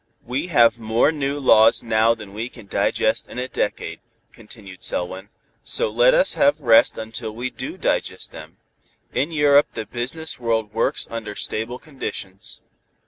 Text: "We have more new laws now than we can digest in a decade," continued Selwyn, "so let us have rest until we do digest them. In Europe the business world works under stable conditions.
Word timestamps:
"We 0.25 0.47
have 0.47 0.79
more 0.79 1.11
new 1.11 1.39
laws 1.39 1.83
now 1.83 2.15
than 2.15 2.33
we 2.33 2.49
can 2.49 2.65
digest 2.65 3.27
in 3.29 3.37
a 3.37 3.47
decade," 3.47 3.99
continued 4.33 4.81
Selwyn, 4.81 5.29
"so 5.63 5.91
let 5.91 6.15
us 6.15 6.33
have 6.33 6.61
rest 6.61 6.97
until 6.97 7.35
we 7.35 7.51
do 7.51 7.77
digest 7.77 8.31
them. 8.31 8.57
In 9.13 9.29
Europe 9.31 9.67
the 9.75 9.85
business 9.85 10.39
world 10.39 10.73
works 10.73 11.07
under 11.11 11.35
stable 11.35 11.77
conditions. 11.77 12.61